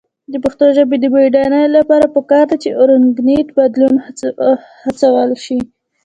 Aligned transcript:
د 0.31 0.33
پښتو 0.43 0.65
ژبې 0.77 0.97
د 0.99 1.05
بډاینې 1.13 1.65
لپاره 1.77 2.05
پکار 2.15 2.43
ده 2.49 2.55
چې 2.63 2.69
اورګانیک 2.79 3.47
بدلون 3.57 3.95
هڅول 4.87 5.31
شي. 5.45 5.59